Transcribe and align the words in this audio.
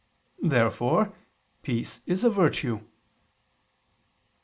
Therefore 0.41 1.13
peace 1.61 1.99
is 2.07 2.23
a 2.23 2.29
virtue. 2.31 2.79